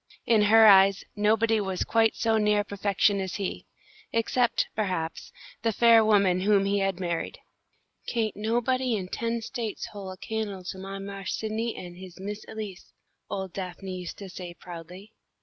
[0.25, 3.67] In her eyes, nobody was quite so near perfection as he,
[4.11, 5.31] except, perhaps,
[5.61, 7.37] the fair woman whom he had married.
[8.07, 12.43] "Kain't nobody in ten States hole a can'le to my Marse Sidney an' his Miss
[12.47, 12.93] Elise,"
[13.29, 15.11] old Daphne used to say, proudly.